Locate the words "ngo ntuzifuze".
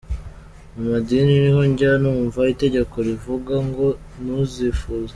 3.67-5.09